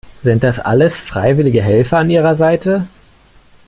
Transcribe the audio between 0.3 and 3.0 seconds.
das alles freiwillige Helfer an ihrer Seite?